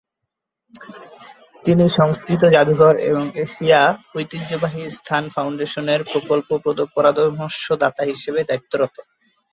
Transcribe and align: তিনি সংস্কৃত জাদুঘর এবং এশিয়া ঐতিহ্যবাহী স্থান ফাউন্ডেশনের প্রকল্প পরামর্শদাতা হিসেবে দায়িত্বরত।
তিনি 1.65 1.85
সংস্কৃত 1.97 2.43
জাদুঘর 2.55 2.95
এবং 3.09 3.23
এশিয়া 3.45 3.81
ঐতিহ্যবাহী 4.15 4.83
স্থান 4.97 5.23
ফাউন্ডেশনের 5.29 6.01
প্রকল্প 6.11 6.49
পরামর্শদাতা 6.95 8.03
হিসেবে 8.11 8.39
দায়িত্বরত। 8.49 8.95